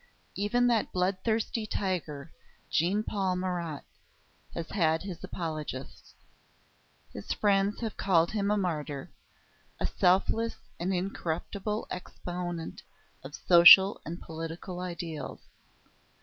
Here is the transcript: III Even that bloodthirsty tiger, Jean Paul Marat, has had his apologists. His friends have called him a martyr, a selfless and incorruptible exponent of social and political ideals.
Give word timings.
III 0.35 0.45
Even 0.45 0.65
that 0.65 0.91
bloodthirsty 0.91 1.67
tiger, 1.67 2.31
Jean 2.71 3.03
Paul 3.03 3.35
Marat, 3.35 3.83
has 4.55 4.67
had 4.71 5.03
his 5.03 5.23
apologists. 5.23 6.15
His 7.13 7.31
friends 7.33 7.81
have 7.81 7.97
called 7.97 8.31
him 8.31 8.49
a 8.49 8.57
martyr, 8.57 9.11
a 9.79 9.85
selfless 9.85 10.55
and 10.79 10.91
incorruptible 10.91 11.85
exponent 11.91 12.81
of 13.23 13.35
social 13.35 14.01
and 14.03 14.19
political 14.19 14.79
ideals. 14.79 15.41